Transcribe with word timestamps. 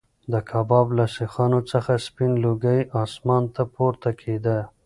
د 0.33 0.33
کباب 0.49 0.87
له 0.97 1.05
سیخانو 1.17 1.59
څخه 1.71 1.93
سپین 2.05 2.31
لوګی 2.43 2.79
اسمان 3.03 3.43
ته 3.55 3.61
پورته 3.73 4.09
کېده. 4.21 4.57